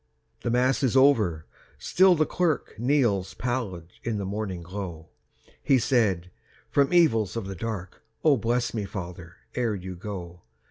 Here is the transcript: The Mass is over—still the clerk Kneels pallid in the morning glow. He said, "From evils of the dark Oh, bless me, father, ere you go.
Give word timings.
The 0.41 0.49
Mass 0.49 0.81
is 0.81 0.97
over—still 0.97 2.15
the 2.15 2.25
clerk 2.25 2.73
Kneels 2.79 3.35
pallid 3.35 3.91
in 4.03 4.17
the 4.17 4.25
morning 4.25 4.63
glow. 4.63 5.09
He 5.61 5.77
said, 5.77 6.31
"From 6.71 6.91
evils 6.91 7.35
of 7.35 7.45
the 7.45 7.53
dark 7.53 8.01
Oh, 8.23 8.35
bless 8.35 8.73
me, 8.73 8.85
father, 8.85 9.35
ere 9.53 9.75
you 9.75 9.95
go. 9.95 10.41